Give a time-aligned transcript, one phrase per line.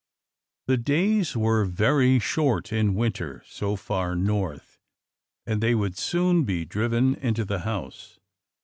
[0.65, 4.79] The days were very short in winter, so far North,
[5.45, 8.17] and they would soon be driven into the house.